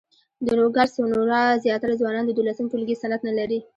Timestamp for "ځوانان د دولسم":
2.01-2.65